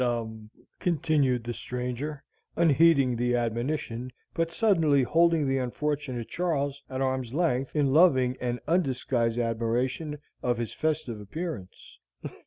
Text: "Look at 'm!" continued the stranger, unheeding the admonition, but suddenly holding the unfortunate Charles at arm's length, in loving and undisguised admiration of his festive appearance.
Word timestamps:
"Look 0.01 0.07
at 0.07 0.15
'm!" 0.25 0.49
continued 0.79 1.43
the 1.43 1.53
stranger, 1.53 2.23
unheeding 2.55 3.17
the 3.17 3.35
admonition, 3.35 4.11
but 4.33 4.51
suddenly 4.51 5.03
holding 5.03 5.47
the 5.47 5.59
unfortunate 5.59 6.27
Charles 6.27 6.81
at 6.89 7.01
arm's 7.01 7.35
length, 7.35 7.75
in 7.75 7.93
loving 7.93 8.35
and 8.41 8.59
undisguised 8.67 9.37
admiration 9.37 10.17
of 10.41 10.57
his 10.57 10.73
festive 10.73 11.21
appearance. 11.21 11.99